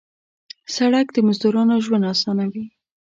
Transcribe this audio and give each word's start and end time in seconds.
سړک 0.75 1.07
د 1.13 1.17
مزدورانو 1.27 1.83
ژوند 1.85 2.05
اسانوي. 2.13 2.65